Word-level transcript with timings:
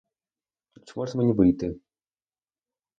А 0.75 0.79
чи 0.79 0.93
можна 0.95 1.17
мені 1.21 1.33
вийти? 1.33 1.75